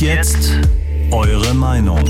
Echt 0.00 0.08
jetzt? 0.08 0.50
Eure 1.10 1.52
Meinung. 1.52 2.02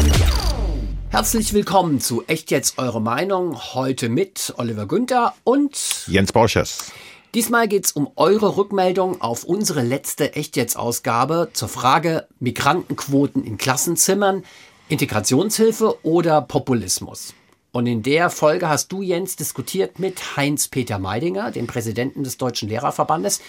Herzlich 1.08 1.52
willkommen 1.54 1.98
zu 1.98 2.22
Echt 2.28 2.52
jetzt 2.52 2.78
eure 2.78 3.00
Meinung. 3.00 3.56
Heute 3.74 4.08
mit 4.08 4.54
Oliver 4.58 4.86
Günther 4.86 5.34
und 5.42 6.06
Jens 6.06 6.30
Borchers. 6.30 6.92
Diesmal 7.34 7.66
geht's 7.66 7.90
um 7.90 8.08
eure 8.14 8.56
Rückmeldung 8.56 9.20
auf 9.20 9.42
unsere 9.42 9.82
letzte 9.82 10.34
Echt 10.34 10.54
jetzt 10.54 10.76
Ausgabe 10.76 11.50
zur 11.52 11.68
Frage 11.68 12.28
Migrantenquoten 12.38 13.42
in 13.42 13.58
Klassenzimmern, 13.58 14.44
Integrationshilfe 14.88 15.98
oder 16.04 16.42
Populismus. 16.42 17.34
Und 17.72 17.86
in 17.86 18.02
der 18.02 18.30
Folge 18.30 18.68
hast 18.68 18.90
du, 18.90 19.02
Jens, 19.02 19.36
diskutiert 19.36 19.98
mit 19.98 20.36
Heinz-Peter 20.36 20.98
Meidinger, 20.98 21.50
dem 21.50 21.66
Präsidenten 21.66 22.24
des 22.24 22.36
Deutschen 22.36 22.68
Lehrerverbandes, 22.68 23.40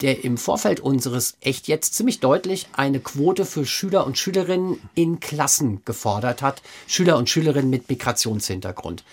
der 0.00 0.24
im 0.24 0.38
Vorfeld 0.38 0.80
unseres 0.80 1.36
echt 1.40 1.68
jetzt 1.68 1.94
ziemlich 1.94 2.20
deutlich 2.20 2.66
eine 2.72 3.00
Quote 3.00 3.44
für 3.44 3.64
Schüler 3.64 4.06
und 4.06 4.18
Schülerinnen 4.18 4.80
in 4.94 5.20
Klassen 5.20 5.82
gefordert 5.84 6.42
hat. 6.42 6.62
Schüler 6.86 7.16
und 7.16 7.28
Schülerinnen 7.28 7.70
mit 7.70 7.88
Migrationshintergrund. 7.88 9.04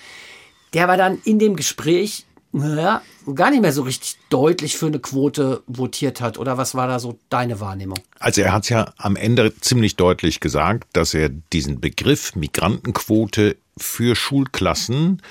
Der 0.74 0.88
war 0.88 0.98
dann 0.98 1.20
in 1.24 1.38
dem 1.38 1.56
Gespräch 1.56 2.26
ja, 2.54 3.02
gar 3.34 3.52
nicht 3.52 3.62
mehr 3.62 3.72
so 3.72 3.84
richtig 3.84 4.18
deutlich 4.30 4.78
für 4.78 4.88
eine 4.88 5.00
Quote 5.00 5.64
votiert 5.68 6.20
hat. 6.20 6.38
Oder 6.38 6.58
was 6.58 6.76
war 6.76 6.88
da 6.88 7.00
so 7.00 7.18
deine 7.30 7.60
Wahrnehmung? 7.60 8.00
Also 8.20 8.42
er 8.42 8.52
hat 8.52 8.70
ja 8.70 8.94
am 8.98 9.16
Ende 9.16 9.56
ziemlich 9.60 9.96
deutlich 9.96 10.40
gesagt, 10.40 10.88
dass 10.94 11.14
er 11.14 11.30
diesen 11.30 11.80
Begriff 11.80 12.36
Migrantenquote 12.36 13.56
für 13.84 14.16
Schulklassen 14.16 15.22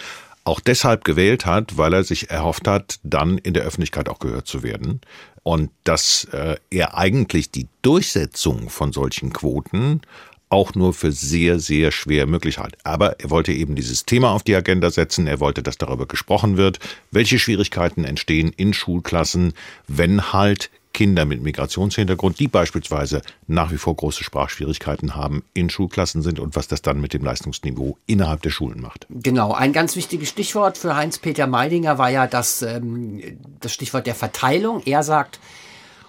auch 0.44 0.60
deshalb 0.60 1.04
gewählt 1.04 1.46
hat, 1.46 1.76
weil 1.76 1.92
er 1.92 2.04
sich 2.04 2.30
erhofft 2.30 2.66
hat, 2.66 2.98
dann 3.02 3.38
in 3.38 3.54
der 3.54 3.64
Öffentlichkeit 3.64 4.08
auch 4.08 4.18
gehört 4.18 4.46
zu 4.46 4.62
werden. 4.62 5.00
Und 5.42 5.70
dass 5.84 6.24
äh, 6.32 6.56
er 6.70 6.96
eigentlich 6.96 7.50
die 7.50 7.68
Durchsetzung 7.82 8.68
von 8.68 8.92
solchen 8.92 9.32
Quoten 9.32 10.02
auch 10.50 10.74
nur 10.74 10.92
für 10.92 11.12
sehr, 11.12 11.60
sehr 11.60 11.92
schwer 11.92 12.26
möglich 12.26 12.58
hat. 12.58 12.76
Aber 12.82 13.20
er 13.20 13.30
wollte 13.30 13.52
eben 13.52 13.76
dieses 13.76 14.04
Thema 14.04 14.32
auf 14.32 14.42
die 14.42 14.56
Agenda 14.56 14.90
setzen. 14.90 15.28
Er 15.28 15.38
wollte, 15.38 15.62
dass 15.62 15.78
darüber 15.78 16.06
gesprochen 16.06 16.56
wird, 16.56 16.80
welche 17.12 17.38
Schwierigkeiten 17.38 18.04
entstehen 18.04 18.52
in 18.56 18.74
Schulklassen, 18.74 19.54
wenn 19.86 20.32
halt 20.32 20.70
Kinder 20.92 21.24
mit 21.24 21.42
Migrationshintergrund, 21.42 22.38
die 22.38 22.48
beispielsweise 22.48 23.22
nach 23.46 23.70
wie 23.70 23.76
vor 23.76 23.94
große 23.94 24.24
Sprachschwierigkeiten 24.24 25.14
haben, 25.14 25.44
in 25.54 25.70
Schulklassen 25.70 26.22
sind 26.22 26.40
und 26.40 26.56
was 26.56 26.68
das 26.68 26.82
dann 26.82 27.00
mit 27.00 27.14
dem 27.14 27.24
Leistungsniveau 27.24 27.96
innerhalb 28.06 28.42
der 28.42 28.50
Schulen 28.50 28.80
macht. 28.80 29.06
Genau, 29.08 29.52
ein 29.52 29.72
ganz 29.72 29.96
wichtiges 29.96 30.28
Stichwort 30.28 30.78
für 30.78 30.96
Heinz-Peter 30.96 31.46
Meidinger 31.46 31.98
war 31.98 32.10
ja 32.10 32.26
das, 32.26 32.62
ähm, 32.62 33.22
das 33.60 33.72
Stichwort 33.72 34.06
der 34.06 34.14
Verteilung. 34.14 34.82
Er 34.84 35.02
sagt, 35.02 35.38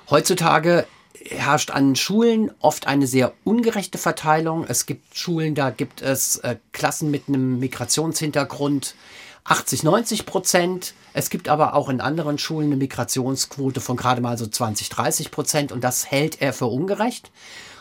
heutzutage 0.09 0.85
herrscht 1.29 1.71
an 1.71 1.95
Schulen 1.95 2.51
oft 2.59 2.87
eine 2.87 3.07
sehr 3.07 3.33
ungerechte 3.43 3.97
Verteilung. 3.97 4.65
Es 4.67 4.85
gibt 4.85 5.15
Schulen, 5.15 5.55
da 5.55 5.69
gibt 5.69 6.01
es 6.01 6.37
äh, 6.37 6.55
Klassen 6.71 7.11
mit 7.11 7.23
einem 7.27 7.59
Migrationshintergrund 7.59 8.95
80, 9.43 9.83
90 9.83 10.25
Prozent. 10.25 10.93
Es 11.13 11.29
gibt 11.29 11.49
aber 11.49 11.73
auch 11.73 11.89
in 11.89 12.01
anderen 12.01 12.37
Schulen 12.37 12.67
eine 12.67 12.77
Migrationsquote 12.77 13.81
von 13.81 13.97
gerade 13.97 14.21
mal 14.21 14.37
so 14.37 14.47
20, 14.47 14.89
30 14.89 15.31
Prozent 15.31 15.71
und 15.71 15.83
das 15.83 16.09
hält 16.09 16.41
er 16.41 16.53
für 16.53 16.67
ungerecht. 16.67 17.31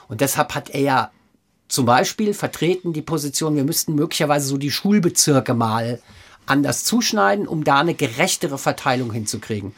Und 0.08 0.20
deshalb 0.20 0.54
hat 0.54 0.70
er 0.70 0.80
ja 0.80 1.10
zum 1.68 1.86
Beispiel 1.86 2.34
vertreten 2.34 2.92
die 2.92 3.02
Position, 3.02 3.54
wir 3.54 3.64
müssten 3.64 3.94
möglicherweise 3.94 4.46
so 4.46 4.56
die 4.56 4.72
Schulbezirke 4.72 5.54
mal 5.54 6.00
anders 6.46 6.84
zuschneiden, 6.84 7.46
um 7.46 7.62
da 7.62 7.78
eine 7.78 7.94
gerechtere 7.94 8.58
Verteilung 8.58 9.12
hinzukriegen. 9.12 9.72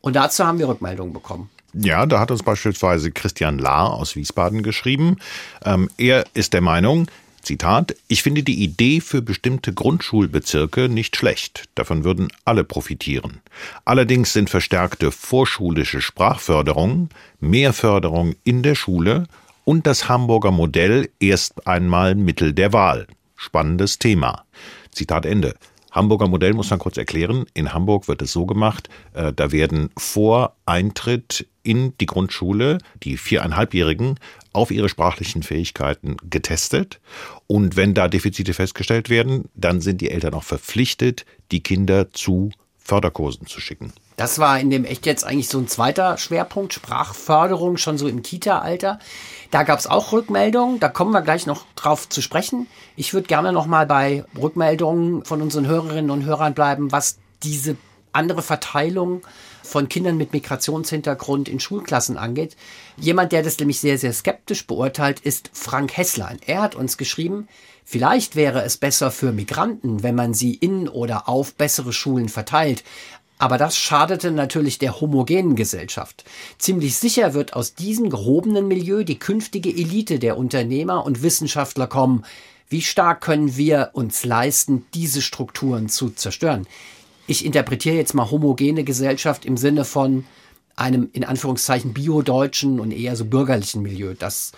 Und 0.00 0.16
dazu 0.16 0.46
haben 0.46 0.58
wir 0.58 0.68
Rückmeldungen 0.68 1.12
bekommen. 1.12 1.50
Ja, 1.74 2.06
da 2.06 2.20
hat 2.20 2.30
uns 2.30 2.42
beispielsweise 2.42 3.10
Christian 3.10 3.58
Lahr 3.58 3.92
aus 3.92 4.16
Wiesbaden 4.16 4.62
geschrieben. 4.62 5.16
Ähm, 5.64 5.90
er 5.98 6.24
ist 6.32 6.52
der 6.52 6.60
Meinung, 6.60 7.08
Zitat, 7.44 7.94
ich 8.08 8.22
finde 8.22 8.42
die 8.42 8.62
Idee 8.62 9.00
für 9.00 9.22
bestimmte 9.22 9.72
Grundschulbezirke 9.72 10.88
nicht 10.88 11.16
schlecht. 11.16 11.64
Davon 11.74 12.04
würden 12.04 12.28
alle 12.44 12.64
profitieren. 12.64 13.40
Allerdings 13.84 14.32
sind 14.32 14.50
verstärkte 14.50 15.12
vorschulische 15.12 16.00
Sprachförderung, 16.00 17.10
mehr 17.40 17.72
Förderung 17.72 18.34
in 18.44 18.62
der 18.62 18.74
Schule 18.74 19.26
und 19.64 19.86
das 19.86 20.08
Hamburger 20.08 20.50
Modell 20.50 21.10
erst 21.20 21.66
einmal 21.66 22.14
Mittel 22.14 22.52
der 22.52 22.72
Wahl. 22.72 23.06
Spannendes 23.36 23.98
Thema. 23.98 24.44
Zitat 24.90 25.26
Ende. 25.26 25.54
Hamburger 25.94 26.26
Modell 26.26 26.54
muss 26.54 26.70
man 26.70 26.80
kurz 26.80 26.96
erklären. 26.96 27.46
In 27.54 27.72
Hamburg 27.72 28.08
wird 28.08 28.20
es 28.20 28.32
so 28.32 28.46
gemacht, 28.46 28.88
äh, 29.14 29.32
da 29.32 29.52
werden 29.52 29.90
vor 29.96 30.56
Eintritt 30.66 31.46
in 31.62 31.96
die 31.98 32.06
Grundschule 32.06 32.78
die 33.04 33.16
viereinhalbjährigen 33.16 34.18
auf 34.52 34.70
ihre 34.70 34.88
sprachlichen 34.88 35.44
Fähigkeiten 35.44 36.16
getestet. 36.28 37.00
Und 37.46 37.76
wenn 37.76 37.94
da 37.94 38.08
Defizite 38.08 38.54
festgestellt 38.54 39.08
werden, 39.08 39.48
dann 39.54 39.80
sind 39.80 40.00
die 40.00 40.10
Eltern 40.10 40.34
auch 40.34 40.42
verpflichtet, 40.42 41.24
die 41.52 41.62
Kinder 41.62 42.12
zu 42.12 42.50
Förderkursen 42.76 43.46
zu 43.46 43.60
schicken. 43.60 43.92
Das 44.16 44.38
war 44.38 44.60
in 44.60 44.70
dem 44.70 44.84
echt 44.84 45.06
jetzt 45.06 45.24
eigentlich 45.24 45.48
so 45.48 45.58
ein 45.58 45.66
zweiter 45.66 46.16
Schwerpunkt, 46.18 46.72
Sprachförderung, 46.72 47.76
schon 47.76 47.98
so 47.98 48.06
im 48.06 48.22
Kita-Alter. 48.22 48.98
Da 49.50 49.62
gab 49.64 49.78
es 49.78 49.86
auch 49.86 50.12
Rückmeldungen, 50.12 50.78
da 50.80 50.88
kommen 50.88 51.12
wir 51.12 51.22
gleich 51.22 51.46
noch 51.46 51.64
drauf 51.74 52.08
zu 52.08 52.22
sprechen. 52.22 52.68
Ich 52.96 53.12
würde 53.12 53.26
gerne 53.26 53.52
noch 53.52 53.66
mal 53.66 53.86
bei 53.86 54.24
Rückmeldungen 54.40 55.24
von 55.24 55.42
unseren 55.42 55.66
Hörerinnen 55.66 56.10
und 56.10 56.24
Hörern 56.24 56.54
bleiben, 56.54 56.92
was 56.92 57.18
diese 57.42 57.76
andere 58.12 58.42
Verteilung 58.42 59.22
von 59.62 59.88
Kindern 59.88 60.16
mit 60.16 60.32
Migrationshintergrund 60.32 61.48
in 61.48 61.58
Schulklassen 61.58 62.16
angeht. 62.16 62.56
Jemand, 62.96 63.32
der 63.32 63.42
das 63.42 63.58
nämlich 63.58 63.80
sehr, 63.80 63.98
sehr 63.98 64.12
skeptisch 64.12 64.66
beurteilt, 64.66 65.20
ist 65.20 65.50
Frank 65.52 65.96
Hesslein. 65.96 66.38
Er 66.46 66.62
hat 66.62 66.74
uns 66.74 66.96
geschrieben, 66.96 67.48
vielleicht 67.84 68.36
wäre 68.36 68.62
es 68.62 68.76
besser 68.76 69.10
für 69.10 69.32
Migranten, 69.32 70.02
wenn 70.02 70.14
man 70.14 70.34
sie 70.34 70.54
in 70.54 70.88
oder 70.88 71.28
auf 71.28 71.54
bessere 71.54 71.92
Schulen 71.92 72.28
verteilt. 72.28 72.84
Aber 73.44 73.58
das 73.58 73.76
schadete 73.76 74.30
natürlich 74.30 74.78
der 74.78 75.02
homogenen 75.02 75.54
Gesellschaft. 75.54 76.24
Ziemlich 76.56 76.96
sicher 76.96 77.34
wird 77.34 77.52
aus 77.52 77.74
diesem 77.74 78.08
gehobenen 78.08 78.66
Milieu 78.66 79.04
die 79.04 79.18
künftige 79.18 79.68
Elite 79.68 80.18
der 80.18 80.38
Unternehmer 80.38 81.04
und 81.04 81.22
Wissenschaftler 81.22 81.86
kommen. 81.86 82.24
Wie 82.70 82.80
stark 82.80 83.20
können 83.20 83.54
wir 83.58 83.90
uns 83.92 84.24
leisten, 84.24 84.86
diese 84.94 85.20
Strukturen 85.20 85.90
zu 85.90 86.08
zerstören? 86.08 86.66
Ich 87.26 87.44
interpretiere 87.44 87.96
jetzt 87.96 88.14
mal 88.14 88.30
homogene 88.30 88.82
Gesellschaft 88.82 89.44
im 89.44 89.58
Sinne 89.58 89.84
von 89.84 90.24
einem 90.74 91.10
in 91.12 91.22
Anführungszeichen 91.22 91.92
biodeutschen 91.92 92.80
und 92.80 92.92
eher 92.92 93.14
so 93.14 93.26
bürgerlichen 93.26 93.82
Milieu. 93.82 94.14
Das 94.18 94.52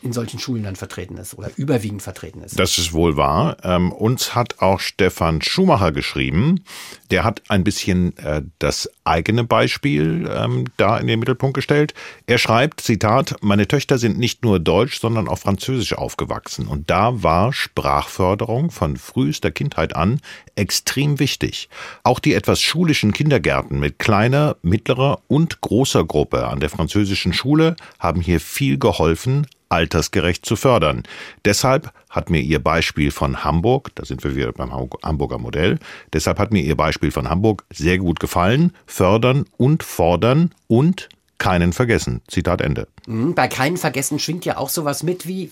in 0.00 0.12
solchen 0.12 0.38
Schulen 0.38 0.62
dann 0.62 0.76
vertreten 0.76 1.16
ist 1.16 1.36
oder 1.36 1.50
überwiegend 1.56 2.02
vertreten 2.02 2.42
ist. 2.42 2.58
Das 2.58 2.78
ist 2.78 2.92
wohl 2.92 3.16
wahr. 3.16 3.56
Ähm, 3.64 3.90
uns 3.92 4.34
hat 4.34 4.60
auch 4.60 4.78
Stefan 4.78 5.42
Schumacher 5.42 5.90
geschrieben. 5.90 6.62
Der 7.10 7.24
hat 7.24 7.42
ein 7.48 7.64
bisschen 7.64 8.16
äh, 8.18 8.42
das 8.58 8.88
eigene 9.04 9.44
Beispiel 9.44 10.30
ähm, 10.32 10.66
da 10.76 10.98
in 10.98 11.08
den 11.08 11.18
Mittelpunkt 11.18 11.54
gestellt. 11.54 11.94
Er 12.26 12.38
schreibt, 12.38 12.80
Zitat, 12.80 13.36
meine 13.40 13.66
Töchter 13.66 13.98
sind 13.98 14.18
nicht 14.18 14.44
nur 14.44 14.60
deutsch, 14.60 15.00
sondern 15.00 15.26
auch 15.26 15.38
französisch 15.38 15.94
aufgewachsen. 15.94 16.68
Und 16.68 16.90
da 16.90 17.22
war 17.22 17.52
Sprachförderung 17.52 18.70
von 18.70 18.96
frühester 18.96 19.50
Kindheit 19.50 19.96
an 19.96 20.20
extrem 20.54 21.18
wichtig. 21.18 21.68
Auch 22.04 22.20
die 22.20 22.34
etwas 22.34 22.60
schulischen 22.60 23.12
Kindergärten 23.12 23.80
mit 23.80 23.98
kleiner, 23.98 24.56
mittlerer 24.62 25.22
und 25.26 25.60
großer 25.60 26.04
Gruppe 26.04 26.46
an 26.46 26.60
der 26.60 26.70
französischen 26.70 27.32
Schule 27.32 27.76
haben 27.98 28.20
hier 28.20 28.40
viel 28.40 28.78
geholfen, 28.78 29.46
altersgerecht 29.68 30.44
zu 30.46 30.56
fördern. 30.56 31.02
Deshalb 31.44 31.92
hat 32.10 32.30
mir 32.30 32.40
Ihr 32.40 32.62
Beispiel 32.62 33.10
von 33.10 33.44
Hamburg, 33.44 33.90
da 33.94 34.04
sind 34.04 34.24
wir 34.24 34.34
wieder 34.34 34.52
beim 34.52 34.72
Hamburger 34.72 35.38
Modell, 35.38 35.78
deshalb 36.12 36.38
hat 36.38 36.52
mir 36.52 36.62
Ihr 36.62 36.76
Beispiel 36.76 37.10
von 37.10 37.28
Hamburg 37.28 37.64
sehr 37.72 37.98
gut 37.98 38.20
gefallen. 38.20 38.72
Fördern 38.86 39.44
und 39.56 39.82
fordern 39.82 40.54
und 40.66 41.08
keinen 41.38 41.72
vergessen. 41.72 42.22
Zitat 42.26 42.60
Ende. 42.60 42.88
Mhm, 43.06 43.34
bei 43.34 43.48
keinen 43.48 43.76
vergessen 43.76 44.18
schwingt 44.18 44.44
ja 44.44 44.56
auch 44.56 44.68
sowas 44.68 45.02
mit 45.02 45.26
wie 45.26 45.50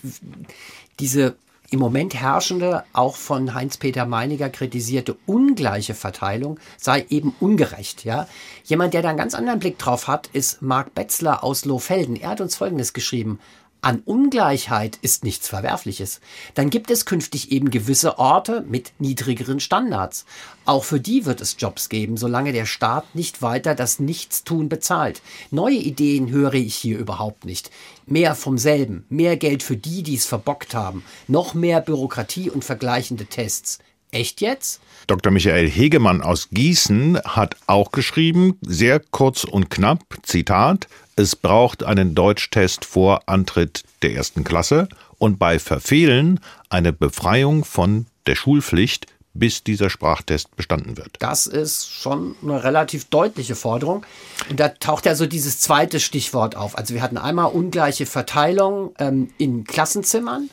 diese 0.99 1.35
im 1.69 1.79
Moment 1.79 2.13
herrschende, 2.13 2.83
auch 2.93 3.15
von 3.15 3.53
Heinz-Peter 3.53 4.05
Meiniger 4.05 4.49
kritisierte 4.49 5.17
ungleiche 5.25 5.93
Verteilung 5.93 6.59
sei 6.77 7.05
eben 7.09 7.35
ungerecht. 7.41 8.05
Ja? 8.05 8.27
Jemand, 8.63 8.93
der 8.93 9.01
da 9.01 9.09
einen 9.09 9.17
ganz 9.17 9.33
anderen 9.33 9.59
Blick 9.59 9.77
drauf 9.77 10.07
hat, 10.07 10.27
ist 10.31 10.61
Marc 10.61 10.95
Betzler 10.95 11.43
aus 11.43 11.65
Lohfelden. 11.65 12.15
Er 12.15 12.29
hat 12.29 12.41
uns 12.41 12.55
Folgendes 12.55 12.93
geschrieben. 12.93 13.39
An 13.87 14.01
Ungleichheit 14.03 14.99
ist 15.01 15.23
nichts 15.23 15.47
Verwerfliches. 15.47 16.19
Dann 16.55 16.69
gibt 16.69 16.91
es 16.91 17.05
künftig 17.05 17.53
eben 17.53 17.69
gewisse 17.69 18.19
Orte 18.19 18.65
mit 18.67 18.91
niedrigeren 18.99 19.61
Standards. 19.61 20.25
Auch 20.65 20.83
für 20.83 20.99
die 20.99 21.25
wird 21.25 21.39
es 21.39 21.55
Jobs 21.57 21.87
geben, 21.87 22.17
solange 22.17 22.51
der 22.51 22.65
Staat 22.65 23.15
nicht 23.15 23.41
weiter 23.41 23.75
das 23.75 23.99
Nichtstun 23.99 24.67
bezahlt. 24.67 25.21
Neue 25.51 25.77
Ideen 25.77 26.29
höre 26.29 26.55
ich 26.55 26.75
hier 26.75 26.97
überhaupt 26.97 27.45
nicht. 27.45 27.71
Mehr 28.05 28.35
vom 28.35 28.57
selben, 28.57 29.05
mehr 29.07 29.37
Geld 29.37 29.63
für 29.63 29.77
die, 29.77 30.03
die 30.03 30.15
es 30.15 30.25
verbockt 30.25 30.75
haben, 30.75 31.05
noch 31.29 31.53
mehr 31.53 31.79
Bürokratie 31.79 32.49
und 32.49 32.65
vergleichende 32.65 33.27
Tests. 33.27 33.79
Echt 34.11 34.41
jetzt? 34.41 34.79
Dr. 35.07 35.31
Michael 35.31 35.69
Hegemann 35.69 36.21
aus 36.21 36.49
Gießen 36.51 37.19
hat 37.23 37.55
auch 37.67 37.91
geschrieben, 37.91 38.57
sehr 38.61 38.99
kurz 38.99 39.43
und 39.43 39.69
knapp, 39.69 40.03
Zitat, 40.23 40.87
es 41.15 41.35
braucht 41.35 41.83
einen 41.83 42.13
Deutschtest 42.13 42.85
vor 42.85 43.21
Antritt 43.25 43.83
der 44.01 44.13
ersten 44.13 44.43
Klasse 44.43 44.87
und 45.17 45.39
bei 45.39 45.59
Verfehlen 45.59 46.39
eine 46.69 46.93
Befreiung 46.93 47.65
von 47.65 48.05
der 48.27 48.35
Schulpflicht, 48.35 49.07
bis 49.33 49.63
dieser 49.63 49.89
Sprachtest 49.89 50.55
bestanden 50.55 50.97
wird. 50.97 51.15
Das 51.19 51.47
ist 51.47 51.89
schon 51.91 52.35
eine 52.41 52.63
relativ 52.63 53.05
deutliche 53.05 53.55
Forderung. 53.55 54.05
Und 54.49 54.59
da 54.59 54.69
taucht 54.69 55.05
ja 55.05 55.15
so 55.15 55.25
dieses 55.25 55.59
zweite 55.59 55.99
Stichwort 55.99 56.55
auf. 56.55 56.77
Also 56.77 56.93
wir 56.93 57.01
hatten 57.01 57.17
einmal 57.17 57.51
ungleiche 57.51 58.05
Verteilung 58.05 58.93
ähm, 58.99 59.29
in 59.37 59.63
Klassenzimmern 59.63 60.49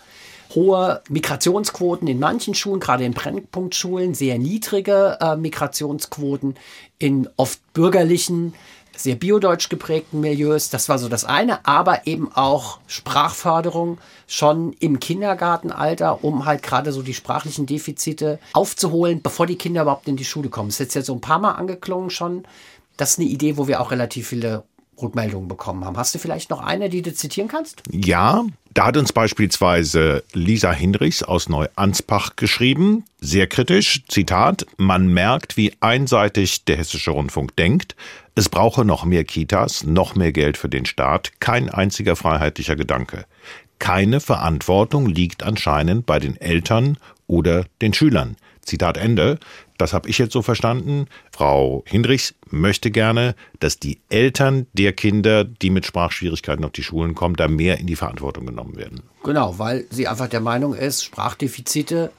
hohe 0.54 1.02
Migrationsquoten 1.08 2.08
in 2.08 2.18
manchen 2.18 2.54
Schulen, 2.54 2.80
gerade 2.80 3.04
in 3.04 3.12
Brennpunktschulen, 3.12 4.14
sehr 4.14 4.38
niedrige 4.38 5.18
äh, 5.20 5.36
Migrationsquoten 5.36 6.54
in 6.98 7.28
oft 7.36 7.60
bürgerlichen, 7.72 8.54
sehr 8.96 9.16
biodeutsch 9.16 9.68
geprägten 9.68 10.20
Milieus. 10.20 10.70
Das 10.70 10.88
war 10.88 10.98
so 10.98 11.08
das 11.08 11.24
eine, 11.24 11.66
aber 11.66 12.06
eben 12.06 12.30
auch 12.32 12.78
Sprachförderung 12.86 13.98
schon 14.26 14.72
im 14.74 15.00
Kindergartenalter, 15.00 16.24
um 16.24 16.44
halt 16.44 16.62
gerade 16.62 16.92
so 16.92 17.02
die 17.02 17.14
sprachlichen 17.14 17.66
Defizite 17.66 18.38
aufzuholen, 18.52 19.22
bevor 19.22 19.46
die 19.46 19.56
Kinder 19.56 19.82
überhaupt 19.82 20.08
in 20.08 20.16
die 20.16 20.24
Schule 20.24 20.48
kommen. 20.48 20.68
Das 20.68 20.76
ist 20.76 20.80
jetzt 20.80 20.94
ja 20.94 21.02
so 21.02 21.14
ein 21.14 21.20
paar 21.20 21.38
Mal 21.38 21.52
angeklungen 21.52 22.10
schon. 22.10 22.44
Das 22.96 23.12
ist 23.12 23.18
eine 23.18 23.28
Idee, 23.28 23.56
wo 23.56 23.66
wir 23.66 23.80
auch 23.80 23.90
relativ 23.90 24.28
viele 24.28 24.62
Rückmeldungen 25.00 25.48
bekommen 25.48 25.84
haben. 25.84 25.96
Hast 25.96 26.14
du 26.14 26.18
vielleicht 26.18 26.50
noch 26.50 26.60
eine, 26.60 26.88
die 26.88 27.02
du 27.02 27.12
zitieren 27.12 27.48
kannst? 27.48 27.82
Ja, 27.90 28.44
da 28.74 28.86
hat 28.86 28.96
uns 28.96 29.12
beispielsweise 29.12 30.24
Lisa 30.32 30.72
Hinrichs 30.72 31.22
aus 31.22 31.48
Neuanspach 31.48 32.36
geschrieben, 32.36 33.04
sehr 33.20 33.46
kritisch, 33.46 34.02
Zitat, 34.08 34.66
man 34.76 35.06
merkt, 35.06 35.56
wie 35.56 35.72
einseitig 35.80 36.64
der 36.64 36.76
hessische 36.76 37.12
Rundfunk 37.12 37.54
denkt. 37.56 37.94
Es 38.34 38.48
brauche 38.48 38.84
noch 38.84 39.04
mehr 39.04 39.24
Kitas, 39.24 39.84
noch 39.84 40.16
mehr 40.16 40.32
Geld 40.32 40.56
für 40.56 40.68
den 40.68 40.86
Staat, 40.86 41.32
kein 41.38 41.70
einziger 41.70 42.16
freiheitlicher 42.16 42.74
Gedanke. 42.74 43.26
Keine 43.78 44.20
Verantwortung 44.20 45.06
liegt 45.06 45.42
anscheinend 45.42 46.06
bei 46.06 46.18
den 46.18 46.36
Eltern 46.40 46.96
oder 47.26 47.66
den 47.80 47.94
Schülern. 47.94 48.36
Zitat 48.62 48.96
Ende. 48.96 49.38
Das 49.78 49.92
habe 49.92 50.08
ich 50.08 50.18
jetzt 50.18 50.32
so 50.32 50.42
verstanden. 50.42 51.06
Frau 51.32 51.82
Hindrichs 51.86 52.34
möchte 52.50 52.90
gerne, 52.90 53.34
dass 53.60 53.78
die 53.78 53.98
Eltern 54.08 54.66
der 54.72 54.92
Kinder, 54.92 55.44
die 55.44 55.70
mit 55.70 55.84
Sprachschwierigkeiten 55.84 56.64
auf 56.64 56.72
die 56.72 56.82
Schulen 56.82 57.14
kommen, 57.14 57.36
da 57.36 57.48
mehr 57.48 57.78
in 57.78 57.86
die 57.86 57.96
Verantwortung 57.96 58.46
genommen 58.46 58.76
werden. 58.76 59.02
Genau, 59.22 59.58
weil 59.58 59.84
sie 59.90 60.08
einfach 60.08 60.28
der 60.28 60.40
Meinung 60.40 60.74
ist, 60.74 61.04
Sprachdefizite 61.04 62.10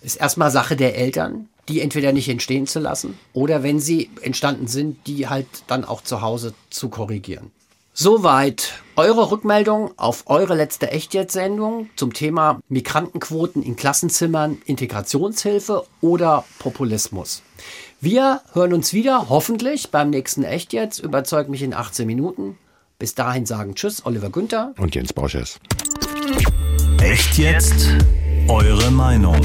ist 0.00 0.16
erstmal 0.16 0.50
Sache 0.50 0.76
der 0.76 0.96
Eltern, 0.96 1.48
die 1.68 1.80
entweder 1.80 2.12
nicht 2.12 2.28
entstehen 2.28 2.66
zu 2.66 2.80
lassen 2.80 3.18
oder 3.32 3.62
wenn 3.62 3.80
sie 3.80 4.10
entstanden 4.22 4.66
sind, 4.66 5.06
die 5.06 5.28
halt 5.28 5.46
dann 5.66 5.84
auch 5.84 6.02
zu 6.02 6.22
Hause 6.22 6.54
zu 6.70 6.88
korrigieren. 6.88 7.50
Soweit 7.92 8.74
eure 8.98 9.30
Rückmeldung 9.30 9.92
auf 9.96 10.24
eure 10.26 10.56
letzte 10.56 10.90
Echtjetzt-Sendung 10.90 11.88
zum 11.94 12.12
Thema 12.12 12.58
Migrantenquoten 12.68 13.62
in 13.62 13.76
Klassenzimmern, 13.76 14.58
Integrationshilfe 14.66 15.84
oder 16.00 16.44
Populismus. 16.58 17.42
Wir 18.00 18.40
hören 18.54 18.72
uns 18.72 18.92
wieder, 18.92 19.28
hoffentlich 19.28 19.92
beim 19.92 20.10
nächsten 20.10 20.42
Echtjetzt. 20.42 20.98
Überzeugt 20.98 21.48
mich 21.48 21.62
in 21.62 21.74
18 21.74 22.08
Minuten. 22.08 22.58
Bis 22.98 23.14
dahin 23.14 23.46
sagen 23.46 23.76
Tschüss, 23.76 24.04
Oliver 24.04 24.30
Günther 24.30 24.74
und 24.78 24.96
Jens 24.96 25.12
Borches. 25.12 25.60
Echt 27.00 27.38
jetzt? 27.38 27.86
Eure 28.48 28.90
Meinung. 28.90 29.40